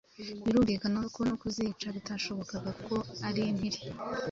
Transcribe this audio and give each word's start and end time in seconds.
Birumvikana 0.43 0.99
ko 1.15 1.19
no 1.29 1.35
kuzica 1.41 1.85
bitashobokaga 1.95 2.69
kuko 2.77 2.95
ari 3.27 3.41
impiri, 3.51 3.79